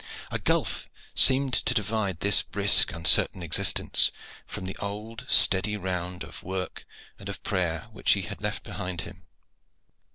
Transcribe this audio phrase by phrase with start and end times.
[0.31, 4.11] A gulf seemed to divide this brisk uncertain existence
[4.47, 6.87] from the old steady round of work
[7.19, 9.27] and of prayer which he had left behind him.